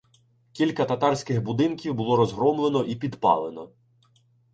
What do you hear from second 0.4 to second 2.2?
Кілька татарських будинків було